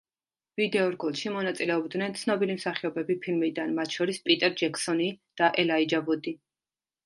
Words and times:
ვიდეო 0.59 0.85
რგოლში 0.93 1.33
მონაწილეობდნენ 1.35 2.15
ცნობილი 2.23 2.57
მსახიობები 2.61 3.17
ფილმიდან, 3.27 3.77
მათ 3.81 3.95
შორის 4.01 4.21
პიტერ 4.27 4.59
ჯექსონი 4.65 5.15
და 5.43 5.55
ელაიჯა 5.67 6.05
ვუდი. 6.11 6.39